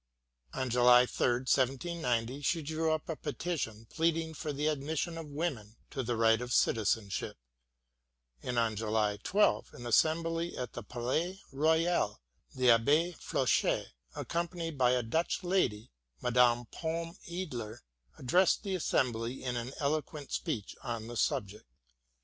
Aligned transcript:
On 0.55 0.67
July 0.71 1.05
3, 1.05 1.41
1790, 1.41 2.41
she 2.41 2.63
drew 2.63 2.91
up 2.91 3.07
a 3.07 3.15
petition 3.15 3.85
pleading 3.87 4.29
92 4.29 4.29
WILLIAM 4.29 4.29
GODWIN 4.29 4.29
AND 4.29 4.37
for 4.37 4.53
the 4.57 4.67
admission 4.67 5.17
of 5.19 5.25
women 5.27 5.75
to 5.91 6.01
the 6.01 6.15
right 6.17 6.41
of 6.41 6.51
citizen 6.51 7.09
ship, 7.09 7.37
and 8.41 8.57
on 8.57 8.75
July 8.75 9.17
12, 9.21 9.67
at 9.75 9.79
an 9.79 9.85
assembly 9.85 10.55
in 10.57 10.67
the 10.71 10.81
Palais 10.81 11.39
Royal, 11.51 12.19
the 12.55 12.71
Abbe 12.71 13.11
Fauchet, 13.19 13.89
accompanied 14.15 14.75
by 14.75 14.89
a 14.93 15.03
Dutch 15.03 15.43
lady, 15.43 15.91
Madame 16.19 16.65
Palm 16.71 17.15
Aedler, 17.29 17.81
addressed 18.17 18.63
the 18.63 18.73
assembly 18.73 19.43
in 19.43 19.55
an 19.55 19.71
eloquent 19.79 20.31
speech 20.31 20.75
on 20.81 21.05
that 21.09 21.17
subject. 21.17 21.67